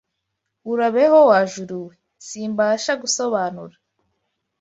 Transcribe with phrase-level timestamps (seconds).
[0.71, 1.93] Urabeho, wa juru we;
[2.27, 3.75] Simbasha gusobanura